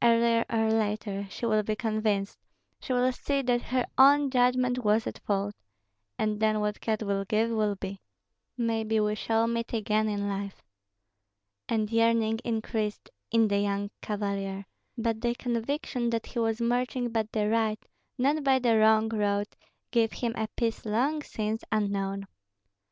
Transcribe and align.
Earlier 0.00 0.44
or 0.50 0.70
later 0.70 1.26
she 1.30 1.46
will 1.46 1.64
be 1.64 1.74
convinced, 1.74 2.38
she 2.78 2.92
will 2.92 3.10
see 3.10 3.42
that 3.42 3.60
her 3.60 3.84
own 3.98 4.30
judgment 4.30 4.84
was 4.84 5.04
at 5.04 5.18
fault. 5.18 5.56
And 6.16 6.38
then 6.38 6.60
what 6.60 6.80
God 6.80 7.02
will 7.02 7.24
give 7.24 7.50
will 7.50 7.74
be. 7.74 8.00
Maybe 8.56 9.00
we 9.00 9.16
shall 9.16 9.48
meet 9.48 9.72
again 9.72 10.08
in 10.08 10.28
life." 10.28 10.62
And 11.68 11.90
yearning 11.90 12.38
increased 12.44 13.10
in 13.32 13.48
the 13.48 13.58
young 13.58 13.90
cavalier; 14.00 14.64
but 14.96 15.20
the 15.22 15.34
conviction 15.34 16.08
that 16.10 16.26
he 16.26 16.38
was 16.38 16.60
marching 16.60 17.08
by 17.10 17.24
the 17.32 17.48
right, 17.48 17.84
not 18.16 18.44
by 18.44 18.60
the 18.60 18.78
wrong 18.78 19.08
road, 19.08 19.48
gave 19.90 20.12
him 20.12 20.34
a 20.36 20.46
peace 20.54 20.84
long 20.86 21.20
since 21.22 21.64
unknown. 21.72 22.28